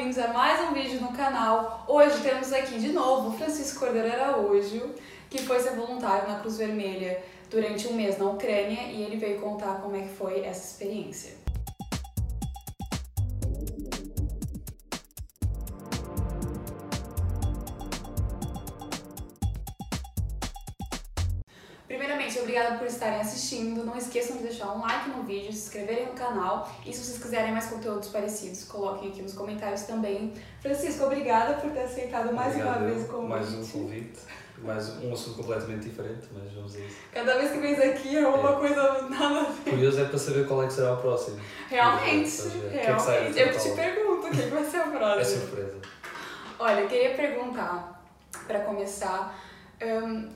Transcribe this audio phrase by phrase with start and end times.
[0.00, 1.84] bem-vindos a mais um vídeo no canal.
[1.86, 4.94] Hoje temos aqui de novo Francisco Cordeiro Araújo,
[5.28, 9.38] que foi ser voluntário na Cruz Vermelha durante um mês na Ucrânia e ele veio
[9.38, 11.39] contar como é que foi essa experiência.
[22.50, 23.84] Obrigada por estarem assistindo.
[23.84, 27.22] Não esqueçam de deixar um like no vídeo, se inscreverem no canal e se vocês
[27.22, 30.32] quiserem mais conteúdos parecidos, coloquem aqui nos comentários também.
[30.60, 33.28] Francisco, obrigada por ter aceitado mais Obrigado, uma vez o convite.
[33.28, 34.18] Mais um convite,
[34.58, 36.96] mais um assunto completamente diferente, mas vamos a isso.
[37.12, 38.56] Cada vez que vens aqui é uma É.
[38.56, 39.70] coisa nada a ver.
[39.70, 41.38] Curioso é para saber qual é que será o próximo.
[41.68, 42.42] Realmente?
[42.42, 43.38] O que é que sai realmente.
[43.40, 45.40] Eu que te pergunto, o que que vai ser a É próxima?
[45.40, 45.76] surpresa.
[46.58, 48.02] Olha, eu queria perguntar,
[48.46, 49.38] para começar,
[49.80, 50.28] hum,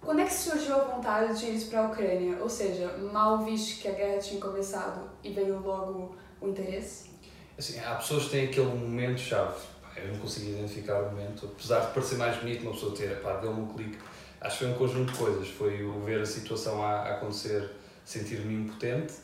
[0.00, 2.38] quando é que surgiu a vontade de ir para a Ucrânia?
[2.40, 7.10] Ou seja, mal viste que a guerra tinha começado e veio logo o interesse?
[7.58, 9.56] Assim, há pessoas que têm aquele momento-chave.
[9.96, 13.36] Eu não consigo identificar o momento, apesar de parecer mais bonito uma pessoa ter, pá,
[13.38, 13.98] deu-me um clique.
[14.40, 15.48] Acho que foi um conjunto de coisas.
[15.48, 17.68] Foi o ver a situação a, acontecer,
[18.04, 19.14] sentir-me impotente,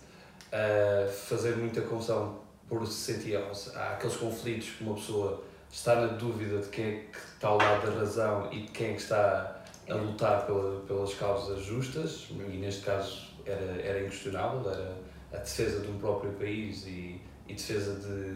[1.28, 3.36] fazer muita confusão por se sentir.
[3.36, 7.58] Há aqueles conflitos que uma pessoa está na dúvida de quem é que está ao
[7.58, 12.28] lado da razão e de quem é que está a lutar pela, pelas causas justas,
[12.30, 14.94] e neste caso era, era inquestionável, era
[15.32, 18.34] a defesa de um próprio país e, e defesa de,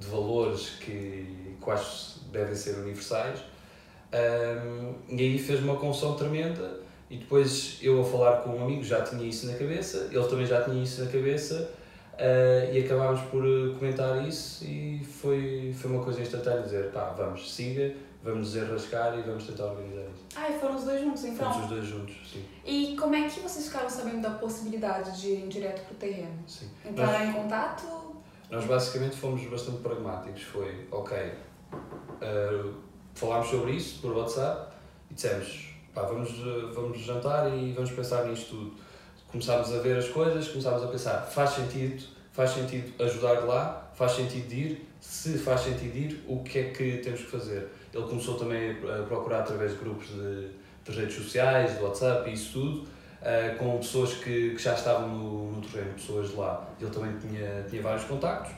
[0.00, 3.38] de valores que, acho devem ser universais.
[4.12, 8.82] Um, e aí fez uma confusão tremenda e depois eu a falar com um amigo
[8.82, 11.70] já tinha isso na cabeça, ele também já tinha isso na cabeça
[12.14, 13.42] uh, e acabámos por
[13.78, 19.22] comentar isso e foi, foi uma coisa instantânea dizer pá, vamos, siga, vamos desenrascar e
[19.22, 20.24] vamos tentar organizar isso.
[20.36, 21.52] Ai, foram os dois juntos, então?
[21.52, 22.44] Fomos os dois juntos, sim.
[22.64, 26.38] E como é que vocês ficaram sabendo da possibilidade de irem direto pro terreno?
[26.46, 26.70] sim.
[26.84, 28.12] Entraram em contato?
[28.50, 30.42] Nós basicamente fomos bastante pragmáticos.
[30.42, 31.32] Foi, ok,
[31.72, 32.74] uh,
[33.14, 34.74] falámos sobre isso por WhatsApp
[35.10, 36.30] e dissemos, pá, vamos,
[36.74, 38.74] vamos jantar e vamos pensar nisto tudo.
[39.28, 44.12] Começámos a ver as coisas, começámos a pensar, faz sentido, faz sentido ajudar lá, faz
[44.12, 47.68] sentido ir, se faz sentido ir, o que é que temos que fazer?
[47.92, 50.48] Ele começou também a procurar através de grupos de,
[50.86, 55.10] de redes sociais, de WhatsApp e isso tudo, uh, com pessoas que, que já estavam
[55.10, 56.66] no, no terreno, pessoas de lá.
[56.80, 58.52] Ele também tinha, tinha vários contactos.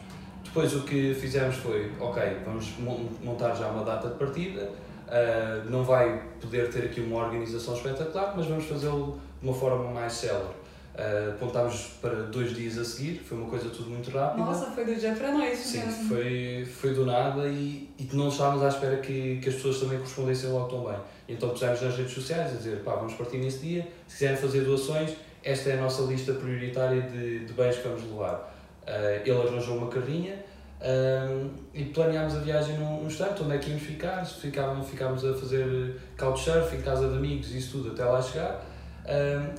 [0.44, 4.71] Depois o que fizemos foi, ok, vamos mon- montar já uma data de partida,
[5.09, 9.91] uh, não vai poder ter aqui uma organização espetacular, mas vamos fazê-lo de uma forma
[9.91, 10.54] mais célere.
[10.94, 14.44] Uh, apontámos para dois dias a seguir, foi uma coisa tudo muito rápida.
[14.44, 16.09] Nossa, foi do dia pra noite Sim, mesmo.
[16.09, 19.99] foi, foi do nada e, e não estávamos à espera que, que as pessoas também
[19.99, 21.00] correspondessem logo tão bem.
[21.28, 24.60] Então pusemos nas redes sociais a dizer, pá, vamos partir nesse dia, se quiserem fazer
[24.60, 25.10] doações,
[25.43, 28.54] esta é a nossa lista prioritária de, de bens que vamos levar.
[28.87, 30.44] Uh, ele arranjou uma carrinha
[30.81, 34.88] um, e planeámos a viagem num, num instante, onde é que íamos ficar, se ficávamos,
[34.88, 38.74] ficámos a fazer couchsurfing, casa de amigos, isso tudo até lá chegar.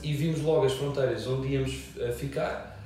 [0.01, 2.79] E vimos logo as fronteiras onde íamos uh, ficar,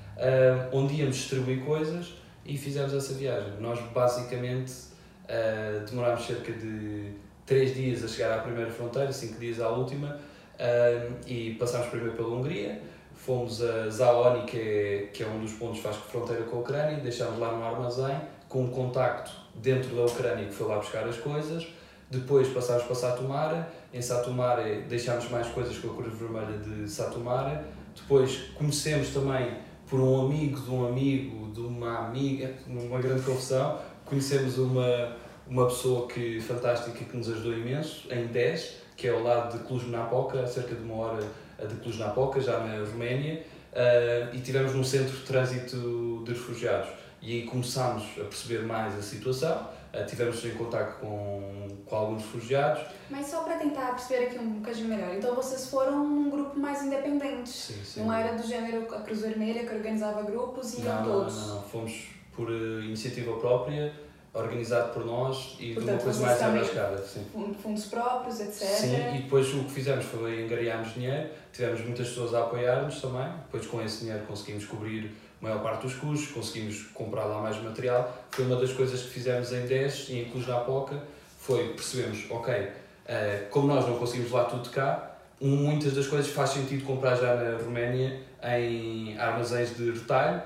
[0.72, 2.14] onde íamos distribuir coisas
[2.46, 3.54] e fizemos essa viagem.
[3.60, 7.12] Nós basicamente uh, demorámos cerca de
[7.46, 10.20] 3 dias a chegar à primeira fronteira, 5 dias à última,
[11.26, 12.82] e passámos primeiro pela Hungria,
[13.16, 16.60] fomos a Zaoni, que é, que é um dos pontos que faz fronteira com a
[16.60, 21.08] Ucrânia, deixámos lá no armazém, com um contacto dentro da Ucrânia que foi lá buscar
[21.08, 21.68] as coisas,
[22.10, 27.60] depois passámos para Satumare, em Satumare deixámos mais coisas com a Cruz Vermelha de Satumare,
[27.96, 33.80] depois conhecemos também por um amigo de um amigo, de uma amiga, uma grande confusão,
[34.06, 35.16] conhecemos uma,
[35.48, 39.64] uma pessoa que, fantástica que nos ajudou imenso, em 10, que é ao lado de
[39.66, 41.24] Cluj-Napoca, a cerca de uma hora
[41.68, 43.44] de Cluj-Napoca, já na Roménia,
[43.74, 46.90] uh, e tivemos num centro de trânsito de refugiados.
[47.22, 49.68] E aí começámos a perceber mais a situação,
[50.08, 52.84] tivemos em contato com, com alguns refugiados.
[53.10, 56.84] Mas só para tentar perceber aqui um bocadinho melhor, então vocês foram num grupo mais
[56.84, 57.50] independente.
[57.50, 58.04] Sim, sim.
[58.04, 61.36] Não era do gênero a Cruz Vermelha que organizava grupos e iam não, todos.
[61.36, 63.94] Não, não, fomos por uh, iniciativa própria,
[64.34, 67.04] organizado por nós e Portanto, de uma coisa mais arriscada.
[67.62, 68.62] Fundos próprios, etc.
[68.62, 73.28] Sim, e depois o que fizemos foi angariarmos dinheiro, tivemos muitas pessoas a apoiar-nos também,
[73.46, 77.62] depois com esse dinheiro conseguimos cobrir a maior parte dos custos, conseguimos comprar lá mais
[77.62, 78.14] material.
[78.32, 81.02] Foi uma das coisas que fizemos em 10 e em Cluj Poca,
[81.38, 82.70] foi percebemos, ok,
[83.06, 87.36] eh, como nós não conseguimos lá tudo cá, muitas das coisas faz sentido comprar já
[87.36, 90.42] na Roménia em armazéns de retalho.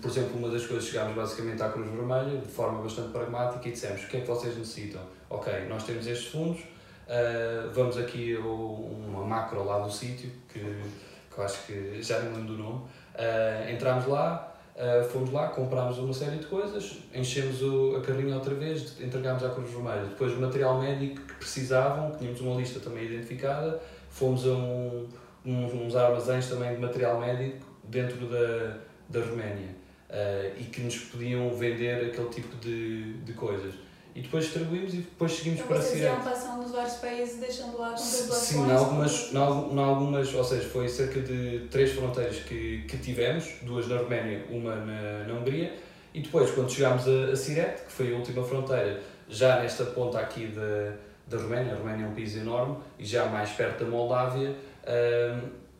[0.00, 3.72] Por exemplo, uma das coisas chegámos basicamente à Cruz Vermelha de forma bastante pragmática e
[3.72, 5.00] dissemos o que é que vocês necessitam?
[5.30, 11.38] Ok, nós temos estes fundos, uh, vamos aqui uma macro lá do sítio, que, que
[11.38, 12.82] eu acho que já não lembro do nome.
[13.14, 18.34] Uh, entramos lá, Uh, fomos lá, comprámos uma série de coisas, enchemos o, a carrinha
[18.34, 20.06] outra vez, entregámos à Cruz Vermelha.
[20.06, 23.78] Depois, o material médico que precisavam, tínhamos uma lista também identificada,
[24.08, 25.06] fomos a um,
[25.44, 28.78] uns, armazéns também de material médico dentro da,
[29.10, 29.68] da Roménia
[30.08, 33.74] uh, e que nos podiam vender aquele tipo de, de coisas.
[34.14, 36.00] E depois distribuímos e depois seguimos então, para Sirete.
[36.00, 38.34] Vocês iam passando nos vários países deixando lá doações?
[38.34, 43.48] Sim, em algumas, em algumas, ou seja, foi cerca de três fronteiras que, que tivemos,
[43.62, 45.72] duas na Roménia, uma na, na Hungria,
[46.12, 50.18] e depois, quando chegámos a, a Sirete, que foi a última fronteira, já nesta ponta
[50.18, 50.94] aqui da,
[51.28, 54.56] da Roménia, a Roménia é um país enorme, e já mais perto da Moldávia,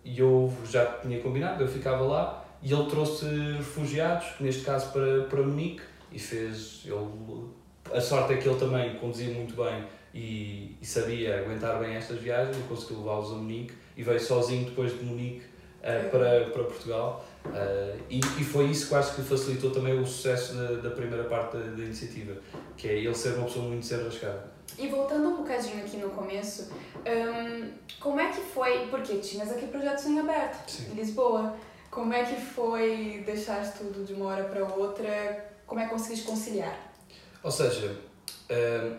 [0.05, 3.25] e eu já tinha combinado, eu ficava lá e ele trouxe
[3.57, 5.83] refugiados, neste caso para, para Munique,
[6.13, 6.83] e fez.
[6.85, 7.09] Ele,
[7.93, 9.85] a sorte é que ele também conduzia muito bem
[10.15, 14.65] e, e sabia aguentar bem estas viagens e conseguiu levá-los a Munique e veio sozinho
[14.65, 15.45] depois de Munique
[15.81, 17.25] uh, para, para Portugal.
[17.45, 21.57] Uh, e, e foi isso acho que facilitou também o sucesso da, da primeira parte
[21.57, 22.37] da, da iniciativa,
[22.77, 24.51] que é ele ser uma pessoa muito desenrascada.
[24.79, 29.67] E voltando um bocadinho aqui no começo, um, como é que foi, porque tinhas aqui
[29.67, 30.93] projetos em aberto, Sim.
[30.93, 31.57] em Lisboa,
[31.91, 36.27] como é que foi deixar tudo de uma hora para outra, como é que conseguiste
[36.27, 36.90] conciliar?
[37.43, 37.97] Ou seja,
[38.51, 38.97] um,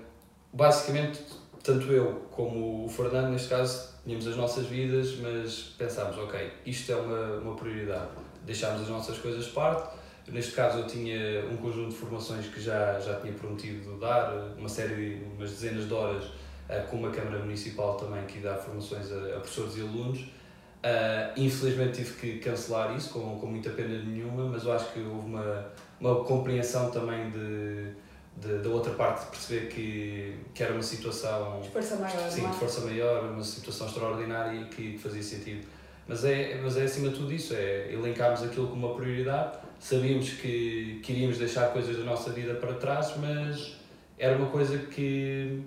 [0.53, 1.21] basicamente,
[1.63, 6.91] tanto eu como o Fernando, neste caso, tínhamos as nossas vidas, mas pensámos, ok, isto
[6.91, 8.09] é uma, uma prioridade,
[8.43, 12.61] deixámos as nossas coisas de parte, Neste caso eu tinha um conjunto de formações que
[12.61, 17.39] já, já tinha prometido dar, uma série, umas dezenas de horas uh, com uma Câmara
[17.39, 20.19] Municipal também que dá formações a, a professores e alunos.
[20.19, 24.99] Uh, infelizmente tive que cancelar isso, com, com muita pena nenhuma, mas eu acho que
[24.99, 25.65] houve uma,
[25.99, 27.93] uma compreensão também de,
[28.37, 32.47] de, da outra parte de perceber que, que era uma situação de força maior, sim,
[32.47, 35.67] de força maior, uma situação extraordinária e que, que fazia sentido.
[36.07, 40.33] Mas é, mas é acima de tudo isso, é elencarmos aquilo como uma prioridade sabíamos
[40.33, 43.75] que queríamos deixar coisas da nossa vida para trás, mas
[44.17, 45.63] era uma coisa que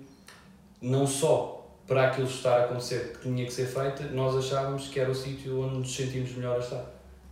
[0.81, 4.99] não só para aquilo estar a acontecer que tinha que ser feita, nós achávamos que
[4.99, 6.85] era o sítio onde nos sentimos melhor a estar.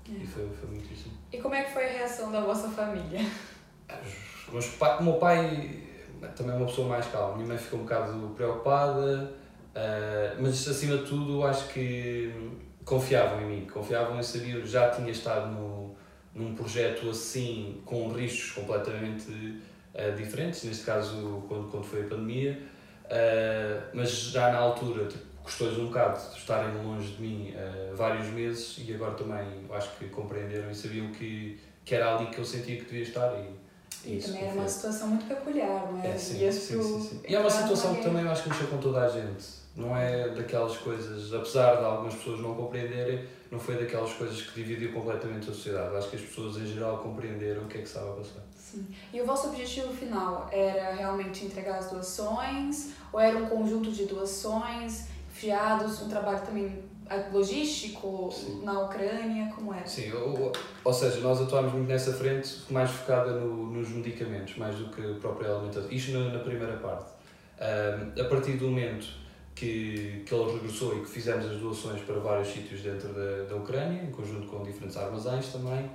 [0.10, 0.12] É.
[0.12, 1.10] E foi, foi muito isso.
[1.32, 3.26] E como é que foi a reação da vossa família?
[4.52, 5.84] Mas, o meu pai
[6.36, 7.36] também é uma pessoa mais calma.
[7.36, 9.32] Minha mãe ficou um bocado preocupada,
[9.76, 12.32] uh, mas acima de tudo acho que
[12.86, 15.96] confiavam em mim, confiavam em saber, já tinha estado no,
[16.34, 22.60] num projeto assim, com riscos completamente uh, diferentes, neste caso quando, quando foi a pandemia,
[23.06, 27.54] uh, mas já na altura tipo, custou-lhes um bocado de estarem longe de mim
[27.96, 32.40] vários meses e agora também acho que compreenderam e sabiam que, que era ali que
[32.40, 33.50] eu sentia que devia estar e,
[34.06, 36.08] e também era uma situação muito peculiar, não é?
[36.08, 38.78] é sim, sim, sim, sim, E é uma situação que também acho que mexeu com
[38.78, 39.64] toda a gente.
[39.76, 44.62] Não é daquelas coisas, apesar de algumas pessoas não compreenderem, não foi daquelas coisas que
[44.62, 45.96] dividiu completamente a sociedade.
[45.96, 48.44] Acho que as pessoas em geral compreenderam o que é que estava a passar.
[48.56, 48.86] Sim.
[49.12, 52.92] E o vosso objetivo final era realmente entregar as doações?
[53.12, 56.84] Ou era um conjunto de doações, fiados, um trabalho também
[57.32, 58.64] logístico Sim.
[58.64, 59.52] na Ucrânia?
[59.54, 59.86] Como era?
[59.86, 60.52] Sim, ou,
[60.84, 65.02] ou seja, nós atuámos muito nessa frente, mais focada no, nos medicamentos, mais do que
[65.20, 65.90] própria alimentação.
[65.92, 67.12] Isto na, na primeira parte.
[67.60, 69.08] Um, a partir do momento
[69.56, 73.56] que, que ele regressou e que fizemos as doações para vários sítios dentro da, da
[73.56, 75.90] Ucrânia, em conjunto com diferentes armazéns também.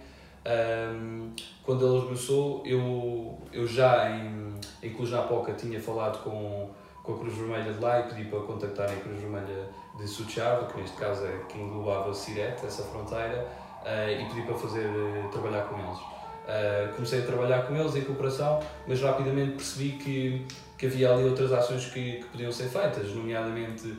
[0.47, 1.33] Um,
[1.63, 6.71] quando ele regressou, eu, eu já em, em Cluj-Napoca tinha falado com,
[7.09, 10.67] com a Cruz Vermelha de lá e pedi para contactarem a Cruz Vermelha de Suceava,
[10.67, 13.49] que neste caso é que englobava Sirete, essa fronteira,
[13.83, 15.99] uh, e pedi para fazer, uh, trabalhar com eles.
[15.99, 20.47] Uh, comecei a trabalhar com eles em cooperação, mas rapidamente percebi que
[20.77, 23.97] que havia ali outras ações que, que podiam ser feitas, nomeadamente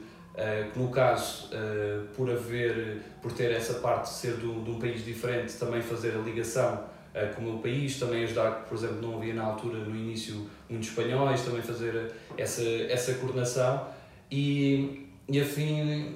[0.71, 1.49] que no caso,
[2.15, 5.81] por haver, por ter essa parte de ser de um, de um país diferente, também
[5.81, 6.85] fazer a ligação
[7.35, 10.89] com o meu país, também ajudar, por exemplo, não havia na altura, no início, muitos
[10.89, 13.87] espanhóis, também fazer essa, essa coordenação
[14.31, 16.15] e, e a, fim,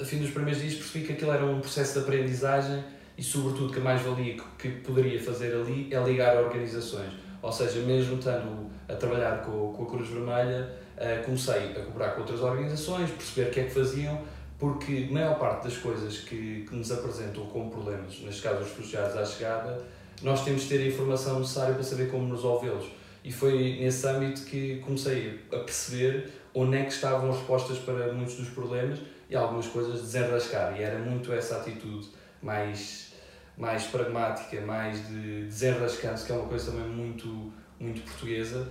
[0.00, 2.84] a fim dos primeiros dias percebi que aquilo era um processo de aprendizagem
[3.16, 8.18] e sobretudo que a mais-valia que, poderia fazer ali é ligar organizações, ou seja, mesmo
[8.18, 13.10] estando a trabalhar com, com a Cruz Vermelha, uh, comecei a cobrar com outras organizações,
[13.10, 14.20] perceber o que é que faziam,
[14.58, 18.68] porque a maior parte das coisas que, que nos apresentam como problemas, neste caso os
[18.68, 19.82] refugiados à chegada,
[20.22, 22.86] nós temos de ter a informação necessária para saber como resolvê-los.
[23.22, 28.12] E foi nesse âmbito que comecei a perceber onde é que estavam as respostas para
[28.12, 28.98] muitos dos problemas
[29.28, 30.78] e algumas coisas desenrascar.
[30.78, 32.08] E era muito essa atitude
[32.42, 33.12] mais,
[33.56, 38.68] mais pragmática, mais de desenrascante, que é uma coisa também muito muito portuguesa,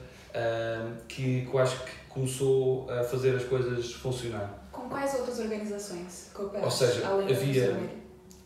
[1.07, 4.67] que, que eu acho que começou a fazer as coisas funcionar.
[4.71, 7.75] Com quais outras organizações Ou seja, havia,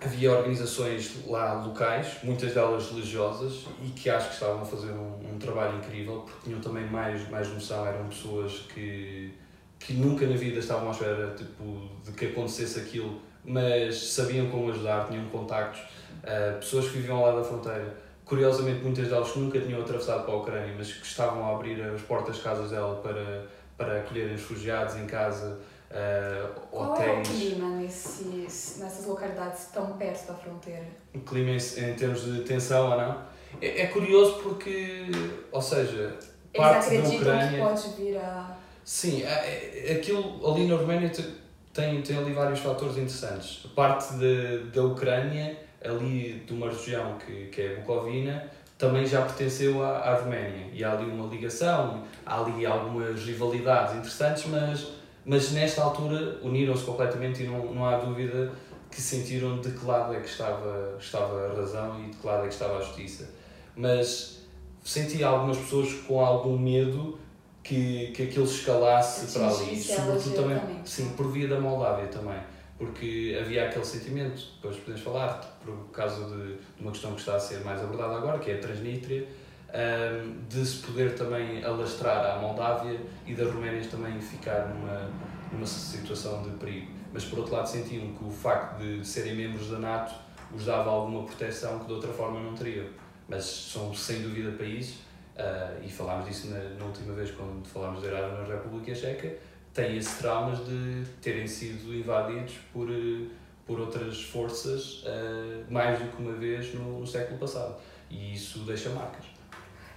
[0.04, 5.34] havia organizações lá locais, muitas delas religiosas, e que acho que estavam a fazer um,
[5.34, 9.34] um trabalho incrível, porque tinham também mais, mais noção, eram pessoas que,
[9.80, 14.70] que nunca na vida estavam à espera tipo, de que acontecesse aquilo, mas sabiam como
[14.72, 17.96] ajudar, tinham contactos, uh, pessoas que viviam lá da fronteira.
[18.26, 22.02] Curiosamente, muitas delas nunca tinham atravessado para a Ucrânia, mas que estavam a abrir as
[22.02, 23.46] portas das casas dela para,
[23.78, 25.60] para acolherem os refugiados em casa,
[25.94, 30.86] uh, Qual é o clima nesses, nessas localidades tão perto da fronteira?
[31.14, 33.18] O clima em, em termos de tensão ou não?
[33.62, 35.06] É, é curioso porque,
[35.52, 36.18] ou seja,
[36.54, 37.50] Eles parte da Ucrânia.
[37.52, 38.58] que pode vir a.
[38.84, 41.26] Sim, é- é- aquilo ali na Roménia te-
[41.74, 43.66] tem, tem ali vários fatores interessantes.
[43.66, 49.22] A parte de, da Ucrânia, ali de uma região que, que é Bucovina, também já
[49.22, 50.68] pertenceu à, à Roménia.
[50.74, 54.88] E há ali uma ligação, há ali algumas rivalidades interessantes, mas,
[55.26, 58.52] mas nesta altura uniram-se completamente e não, não há dúvida
[58.90, 62.44] que sentiram de que lado é que estava, estava a razão e de que lado
[62.44, 63.30] é que estava a justiça.
[63.76, 64.44] Mas
[64.84, 67.18] senti algumas pessoas com algum medo
[67.64, 72.40] que, que aquilo escalasse para ali, sobretudo também, sim, por via da Moldávia também,
[72.78, 77.36] porque havia aquele sentimento, depois podemos falar, por causa de, de uma questão que está
[77.36, 79.26] a ser mais abordada agora, que é a Transnistria,
[79.74, 85.10] ahm, de se poder também alastrar à Moldávia e das Roménias também ficar numa,
[85.52, 86.92] numa situação de perigo.
[87.12, 90.14] Mas por outro lado sentiam que o facto de serem membros da NATO
[90.54, 92.86] os dava alguma proteção que de outra forma não teriam.
[93.28, 95.00] Mas são sem dúvida países,
[95.36, 99.34] ah, e falámos disso na, na última vez quando falámos da Erasmus na República Checa,
[99.74, 103.26] têm esses traumas de terem sido invadidos por, eh,
[103.66, 107.76] por outras forças ah, mais do que uma vez no, no século passado.
[108.10, 109.33] E isso deixa marcas.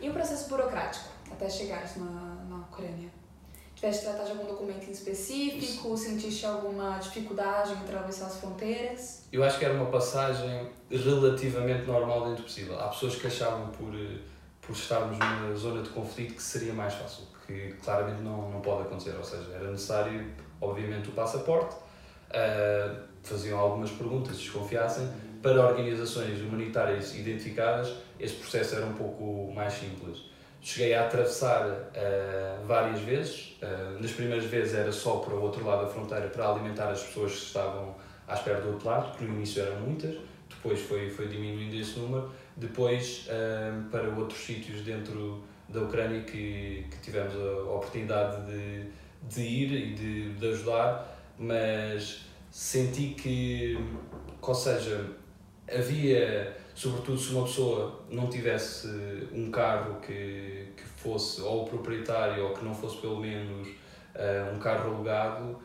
[0.01, 3.11] E o processo burocrático até chegares na, na Ucrânia?
[3.75, 5.97] Tiveste que tratar de algum documento em específico?
[5.97, 9.25] Sentiste alguma dificuldade em atravessar as fronteiras?
[9.31, 12.81] Eu acho que era uma passagem relativamente normal dentro do possível.
[12.81, 13.93] Há pessoas que achavam por,
[14.63, 18.83] por estarmos numa zona de conflito que seria mais fácil, que claramente não, não pode
[18.87, 19.15] acontecer.
[19.15, 20.27] Ou seja, era necessário,
[20.59, 21.77] obviamente, o passaporte,
[22.31, 25.07] ah, faziam algumas perguntas, se desconfiassem.
[25.47, 30.23] Para organizações humanitárias identificadas, este processo era um pouco mais simples.
[30.61, 33.57] Cheguei a atravessar ah, várias vezes.
[33.63, 37.01] Ah, nas primeiras vezes era só para o outro lado da fronteira para alimentar as
[37.01, 37.95] pessoas que estavam
[38.27, 40.17] à espera do outro lado, que no início eram muitas,
[40.51, 42.29] depois foi, foi diminuindo esse número.
[42.57, 48.87] Depois ah, para outros sítios dentro da Ucrânia que, que tivemos a oportunidade de,
[49.23, 51.07] de ir e de, de ajudar,
[51.39, 53.79] mas senti que,
[54.43, 55.25] ou seja,
[55.69, 58.89] havia, sobretudo se uma pessoa não tivesse
[59.33, 63.69] um carro que, que fosse ou proprietário ou que não fosse pelo menos
[64.15, 65.59] eh, um carro alugado,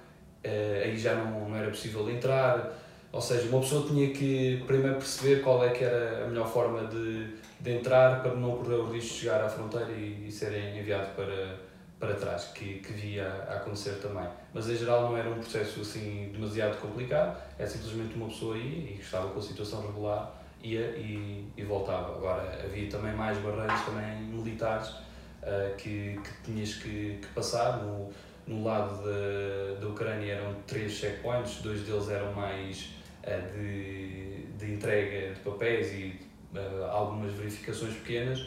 [0.43, 2.77] eh, aí já não, não era possível entrar.
[3.11, 6.87] Ou seja, uma pessoa tinha que primeiro perceber qual é que era a melhor forma
[6.87, 10.79] de, de entrar para não correr o risco de chegar à fronteira e, e serem
[10.79, 11.59] enviados para,
[12.01, 14.27] para trás, que, que via a acontecer também.
[14.51, 18.91] Mas em geral não era um processo assim demasiado complicado, é simplesmente uma pessoa ia
[18.91, 22.15] e estava com a situação regular, ia e, e voltava.
[22.15, 24.95] Agora havia também mais barreiras também militares
[25.43, 27.77] ah, que, que tinhas que, que passar.
[27.83, 28.11] No,
[28.47, 34.73] no lado da, da Ucrânia eram três checkpoints, dois deles eram mais ah, de, de
[34.73, 36.19] entrega de papéis e
[36.55, 38.39] ah, algumas verificações pequenas.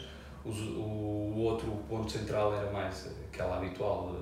[0.45, 4.15] Os- o, o outro ponto central era mais aquela habitual,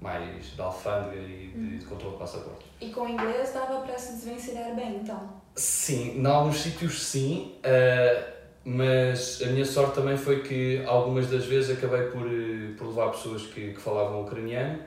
[0.00, 2.66] mais da alfândega e de, de controle de passaporte.
[2.80, 5.20] E com o inglês dava para se desvencilhar bem, então?
[5.54, 8.32] Sim, em alguns sítios sim, eh,
[8.64, 13.10] mas a minha sorte também foi que algumas das vezes acabei por, eh, por levar
[13.10, 14.78] pessoas que, que falavam ucraniano,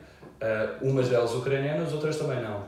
[0.41, 2.65] eh, umas delas ucranianas, outras também não.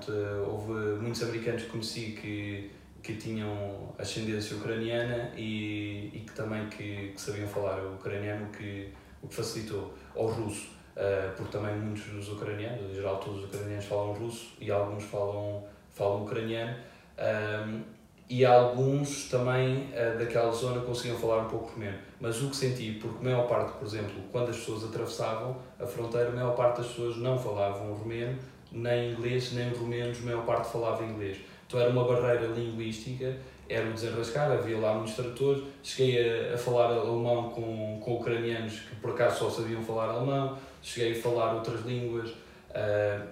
[0.47, 2.71] Houve muitos americanos que conheci que,
[3.01, 8.89] que tinham ascendência ucraniana e, e que também que, que sabiam falar ucraniano, o que,
[9.21, 13.45] o que facilitou, ou russo, eh, porque também muitos dos ucranianos, em geral todos os
[13.45, 16.75] ucranianos falam russo e alguns falam, falam ucraniano.
[17.17, 17.81] Um,
[18.29, 21.97] e alguns também uh, daquela zona conseguiam falar um pouco romeno.
[22.17, 25.85] Mas o que senti, porque a maior parte, por exemplo, quando as pessoas atravessavam a
[25.85, 28.39] fronteira, a maior parte das pessoas não falavam romeno,
[28.71, 31.39] nem inglês, nem romenos, a maior parte falava inglês.
[31.71, 33.33] Então era uma barreira linguística,
[33.69, 35.63] era o desenrascar, havia lá muitos tradutores.
[35.81, 40.57] Cheguei a, a falar alemão com, com ucranianos que por acaso só sabiam falar alemão,
[40.81, 42.31] cheguei a falar outras línguas.
[42.31, 43.25] Uh,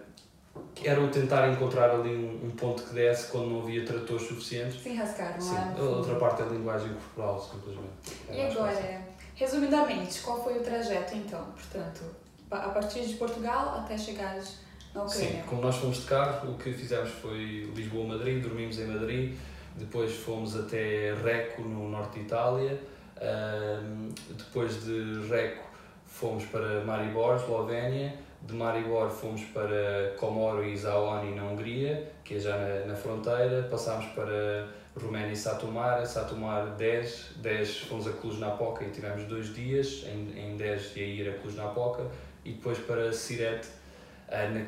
[0.82, 4.82] era o tentar encontrar ali um, um ponto que desse quando não havia tradutores suficientes.
[4.82, 5.82] Sem rasgar, não Sim, é?
[5.82, 7.90] outra parte é a linguagem corporal, simplesmente.
[8.30, 8.62] É E fácil.
[8.62, 9.02] agora,
[9.36, 11.44] resumidamente, qual foi o trajeto então?
[11.44, 12.04] Portanto,
[12.50, 14.60] a a partir de Portugal até chegares
[14.94, 19.36] na Sim, como nós fomos de carro, o que fizemos foi Lisboa-Madrid, dormimos em Madrid,
[19.76, 22.80] depois fomos até Reco, no norte de Itália,
[23.18, 25.64] uh, depois de Reco
[26.06, 32.40] fomos para Maribor, Eslovénia, de Maribor fomos para Comoro e Zaoni, na Hungria, que é
[32.40, 38.84] já na, na fronteira, passámos para Roménia e Satumar, Satumar 10, 10 fomos a Cluj-Napoca
[38.84, 42.06] e tivemos dois dias, em, em 10 ia ir a Cluj-Napoca,
[42.44, 43.68] e depois para Sirete,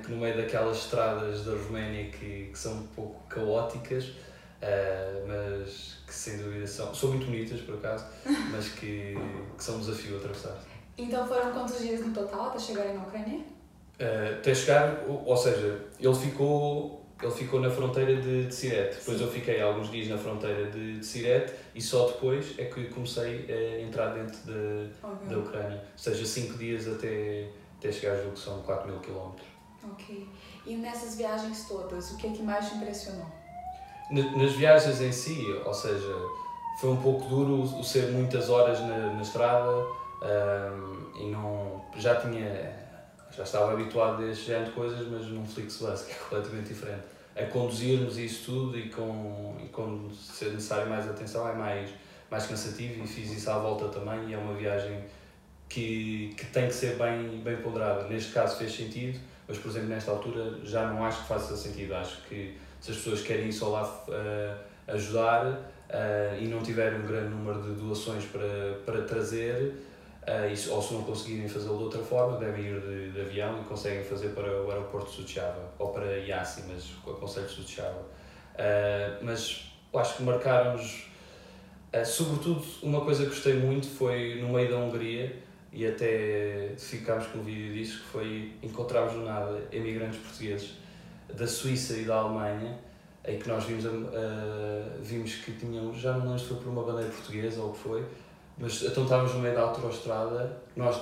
[0.09, 6.13] no meio daquelas estradas da Roménia que, que são um pouco caóticas, uh, mas que
[6.13, 8.05] sem dúvida são, são muito bonitas por acaso,
[8.51, 9.15] mas que,
[9.57, 10.57] que são um desafio a atravessar.
[10.97, 13.39] Então foram quantos dias no total até chegarem na Ucrânia?
[13.99, 18.95] Uh, até chegar, ou seja, ele ficou, ele ficou na fronteira de, de Sirete.
[18.95, 19.23] Depois Sim.
[19.25, 23.45] eu fiquei alguns dias na fronteira de, de Sirete e só depois é que comecei
[23.47, 25.27] a entrar dentro de, okay.
[25.29, 25.77] da Ucrânia.
[25.77, 29.50] Ou seja, 5 dias até, até chegar a que são 4 mil quilómetros.
[29.83, 30.27] Ok.
[30.65, 33.27] E nessas viagens todas, o que é que mais te impressionou?
[34.11, 36.15] Nas viagens em si, ou seja,
[36.79, 42.15] foi um pouco duro o ser muitas horas na, na estrada um, e não já
[42.15, 42.81] tinha
[43.35, 47.03] já estava habituado a este género de coisas, mas num Flixbus que é completamente diferente.
[47.35, 51.89] A conduzirmos isso tudo e com, e com ser necessário mais atenção é mais,
[52.29, 55.01] mais cansativo e fiz isso à volta também e é uma viagem
[55.69, 58.05] que, que tem que ser bem, bem ponderada.
[58.09, 59.17] Neste caso fez sentido,
[59.47, 61.95] mas por exemplo nesta altura já não acho que faça sentido.
[61.95, 66.99] Acho que se as pessoas querem ir só lá uh, ajudar uh, e não tiverem
[66.99, 69.73] um grande número de doações para, para trazer,
[70.21, 73.59] Uh, isso, ou se não conseguirem fazê-lo de outra forma, devem ir de, de, avião
[73.59, 78.01] e conseguem fazer para o aeroporto de Suceava ou para Iassi, mas aconselho Suceava.
[78.01, 81.07] Uh, mas acho que marcaram-nos,
[82.05, 85.35] sobretudo, uma coisa que gostei muito foi no meio da Hungria
[85.71, 90.77] e até ficámos com o vídeo disso, que foi encontrarmos no nada imigrantes portugueses
[91.33, 92.77] da Suíça e da Alemanha
[93.25, 93.85] em que nós vimos,
[95.01, 97.79] vimos que tinham, já não lembro se foi por uma bandeira portuguesa ou o que
[97.79, 98.03] foi,
[98.57, 101.01] mas então estávamos no meio da autoestrada, nós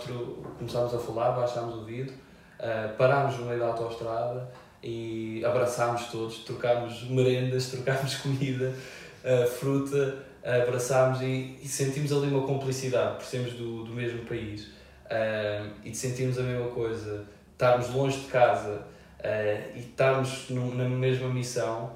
[0.57, 4.49] começámos a falar, baixámos o vidro, uh, parámos no meio da autoestrada
[4.84, 8.73] e abraçámos todos, trocámos merendas, trocámos comida,
[9.23, 14.63] uh, fruta, abraçámos e, e, sentimos ali uma cumplicidade, por sermos do, do mesmo país
[14.63, 18.88] uh, e sentimos a mesma coisa, estarmos longe de casa
[19.75, 21.91] e estarmos no, na mesma missão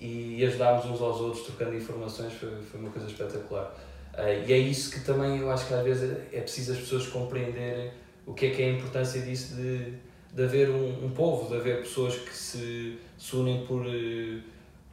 [0.00, 3.74] e ajudarmos uns aos outros trocando informações foi, foi uma coisa espetacular.
[4.14, 7.06] Uh, e é isso que também eu acho que às vezes é preciso as pessoas
[7.06, 7.90] compreenderem
[8.24, 9.92] o que é que é a importância disso de,
[10.32, 14.42] de haver um, um povo, de haver pessoas que se, se unem por, uh,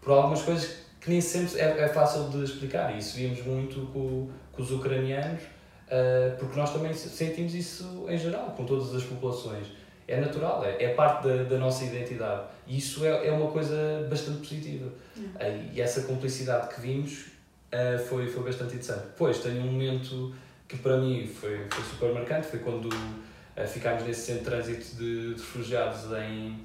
[0.01, 2.95] por algumas coisas que nem sempre é, é fácil de explicar.
[2.95, 8.17] E isso vimos muito com, com os ucranianos, uh, porque nós também sentimos isso em
[8.17, 9.67] geral, com todas as populações.
[10.07, 12.43] É natural, é, é parte da, da nossa identidade.
[12.65, 14.89] E isso é, é uma coisa bastante positiva.
[15.15, 15.69] Uhum.
[15.71, 17.25] e essa cumplicidade que vimos
[17.73, 19.03] uh, foi, foi bastante interessante.
[19.07, 20.33] Depois tenho um momento
[20.67, 24.95] que para mim foi, foi super marcante, foi quando uh, ficámos nesse centro de trânsito
[24.95, 26.59] de, de refugiados em,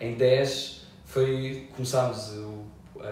[0.00, 2.32] em 10, foi, começámos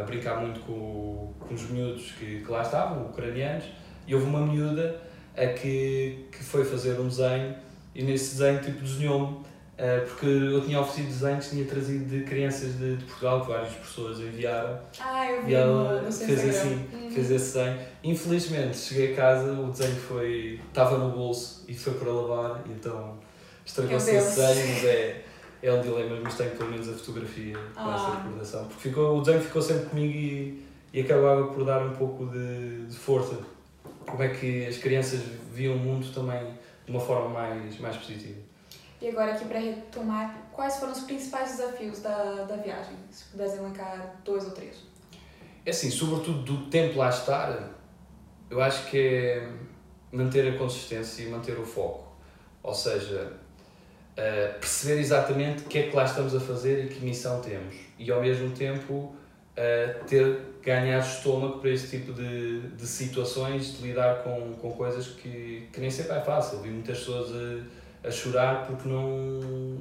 [0.00, 3.64] a brincar muito com, com os miúdos que, que lá estavam, ucranianos,
[4.06, 5.00] e houve uma miúda
[5.36, 7.54] a que, que foi fazer um desenho
[7.94, 9.42] e nesse desenho tipo desenhou-me
[9.78, 13.72] eh, porque eu tinha oferecido desenhos, tinha trazido de crianças de, de Portugal, que várias
[13.72, 14.78] pessoas enviaram.
[15.00, 17.10] Ah, eu vi e ela no fez assim, uhum.
[17.10, 17.80] fez esse desenho.
[18.04, 23.18] Infelizmente, cheguei a casa, o desenho foi, estava no bolso e foi para lavar, então
[23.64, 25.24] estragou-se esse desenho, mas é,
[25.62, 27.94] é um dilema, mas tenho pelo menos a fotografia com ah.
[27.94, 28.64] essa recordação.
[28.66, 32.86] Porque ficou, o desenho ficou sempre comigo e, e acabava por dar um pouco de,
[32.86, 33.38] de força.
[34.06, 35.20] Como é que as crianças
[35.52, 36.44] viam o mundo também
[36.84, 38.40] de uma forma mais, mais positiva.
[39.00, 42.94] E agora aqui para retomar, quais foram os principais desafios da, da viagem?
[43.10, 44.76] Se pudesse elencar dois ou três.
[45.64, 47.70] É assim, sobretudo do tempo lá estar,
[48.50, 49.48] eu acho que é
[50.12, 52.12] manter a consistência e manter o foco.
[52.62, 53.32] Ou seja,
[54.12, 57.74] uh, perceber exatamente o que é que lá estamos a fazer e que missão temos.
[57.98, 63.88] E ao mesmo tempo uh, ter ganhar estômago para este tipo de, de situações, de
[63.88, 66.60] lidar com, com coisas que, que nem sempre é fácil.
[66.60, 69.28] Vi muitas pessoas a a chorar porque não,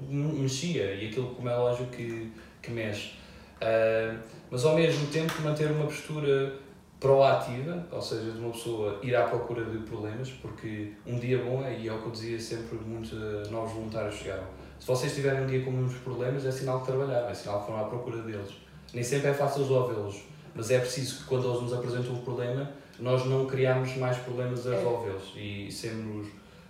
[0.10, 3.14] não mexia e aquilo como é lógico que, que mexe.
[3.62, 4.18] Uh,
[4.50, 6.54] mas ao mesmo tempo manter uma postura
[7.02, 11.66] proativa, ou seja, de uma pessoa ir à procura de problemas, porque um dia bom
[11.66, 13.12] é, e é o que eu dizia sempre muitos
[13.50, 14.44] novos voluntários chegaram.
[14.80, 17.66] Se vocês tiverem um dia com muitos problemas, é sinal que trabalharam, é sinal que
[17.66, 18.52] foram à procura deles.
[18.94, 20.22] Nem sempre é fácil resolvê-los,
[20.54, 24.68] mas é preciso que quando eles nos apresentam um problema, nós não criamos mais problemas
[24.68, 24.78] a é.
[24.78, 26.28] resolvê-los e sermos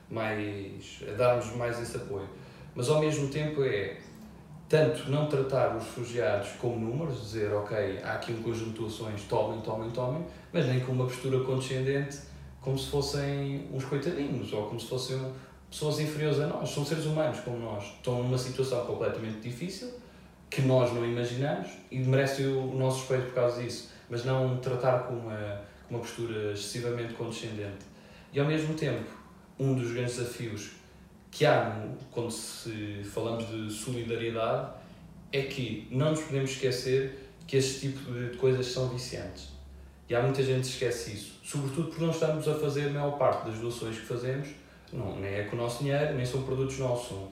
[0.09, 2.29] mais, a darmos mais esse apoio.
[2.73, 3.97] Mas ao mesmo tempo é
[4.71, 9.23] tanto não tratar os refugiados como números, dizer, ok, há aqui um conjunto de ações,
[9.23, 12.19] tomem, tomem, tomem, mas nem com uma postura condescendente,
[12.61, 15.19] como se fossem uns coitadinhos, ou como se fossem
[15.69, 16.69] pessoas inferiores a nós.
[16.69, 17.83] São seres humanos como nós.
[17.83, 19.89] Estão numa situação completamente difícil,
[20.49, 24.99] que nós não imaginamos, e merecem o nosso respeito por causa disso, mas não tratar
[24.99, 27.85] com uma, com uma postura excessivamente condescendente.
[28.31, 29.09] E ao mesmo tempo,
[29.59, 30.80] um dos grandes desafios
[31.31, 34.73] que há quando se falamos de solidariedade
[35.31, 39.49] é que não nos podemos esquecer que este tipo de coisas são viciantes.
[40.09, 43.17] E há muita gente que esquece isso, sobretudo porque não estamos a fazer a maior
[43.17, 44.49] parte das doações que fazemos,
[44.91, 47.31] não, nem é com o nosso dinheiro, nem são produtos nossos, são,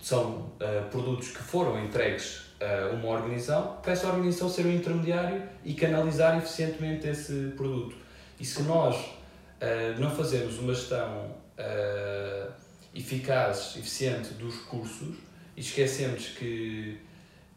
[0.00, 4.72] são uh, produtos que foram entregues a uma organização, para essa organização ser o um
[4.72, 7.96] intermediário e canalizar eficientemente esse produto.
[8.38, 12.52] E se nós uh, não fazemos uma gestão uh,
[12.96, 15.16] eficaz, eficiente dos recursos
[15.56, 16.98] e esquecemos que,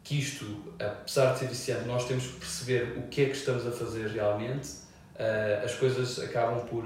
[0.04, 3.66] que isto, apesar de ser eficiente, nós temos que perceber o que é que estamos
[3.66, 6.84] a fazer realmente, uh, as coisas acabam por,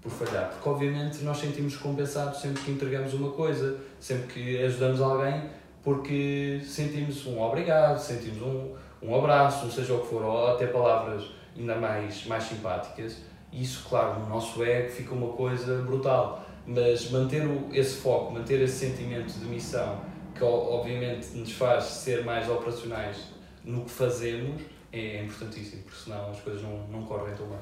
[0.00, 0.50] por falhar.
[0.50, 5.50] Porque, obviamente, nós sentimos compensados sempre que entregamos uma coisa, sempre que ajudamos alguém,
[5.82, 11.24] porque sentimos um obrigado, sentimos um, um abraço, seja o que for, ou até palavras
[11.56, 13.18] ainda mais, mais simpáticas.
[13.52, 16.39] Isso, claro, no nosso ego fica uma coisa brutal
[16.70, 20.00] mas manter o, esse foco, manter esse sentimento de missão,
[20.32, 23.16] que obviamente nos faz ser mais operacionais
[23.64, 27.58] no que fazemos, é importantíssimo, porque senão as coisas não, não correm tão bem.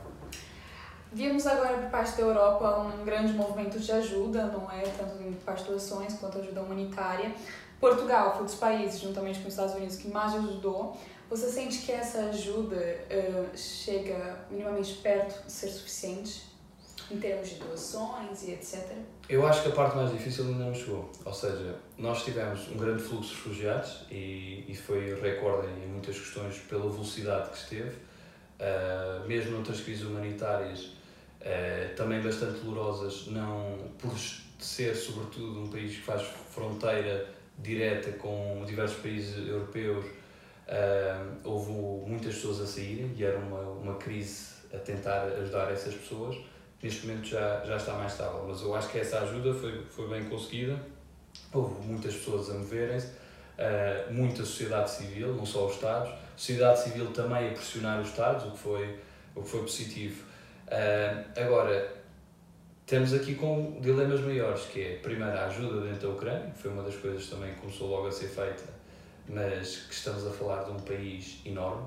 [1.10, 4.82] Vimos agora por parte da Europa um grande movimento de ajuda, não é?
[4.82, 7.32] Tanto em parte de doações quanto ajuda humanitária.
[7.80, 10.98] Portugal foi dos países, juntamente com os Estados Unidos, que mais ajudou.
[11.30, 16.57] Você sente que essa ajuda uh, chega minimamente perto de ser suficiente?
[17.10, 18.92] Em termos de doações e etc?
[19.28, 21.10] Eu acho que a parte mais difícil ainda não chegou.
[21.24, 26.18] Ou seja, nós tivemos um grande fluxo de refugiados e, e foi recorde em muitas
[26.18, 27.96] questões pela velocidade que esteve.
[28.60, 34.12] Uh, mesmo noutras crises humanitárias, uh, também bastante dolorosas, não por
[34.58, 41.70] ser, sobretudo, um país que faz fronteira direta com diversos países europeus, uh, houve
[42.08, 46.36] muitas pessoas a saírem e era uma, uma crise a tentar ajudar essas pessoas
[46.82, 48.44] neste momento já, já está mais estável.
[48.46, 50.78] Mas eu acho que essa ajuda foi, foi bem conseguida.
[51.52, 57.10] Houve muitas pessoas a moverem-se, uh, muita sociedade civil, não só os Estados, sociedade civil
[57.12, 58.98] também a pressionar os Estados, o que foi,
[59.34, 60.24] o que foi positivo.
[60.66, 61.98] Uh, agora,
[62.86, 66.70] temos aqui com dilemas maiores, que é, primeiro, a ajuda dentro da Ucrânia, que foi
[66.70, 68.64] uma das coisas também que começou logo a ser feita,
[69.28, 71.86] mas que estamos a falar de um país enorme,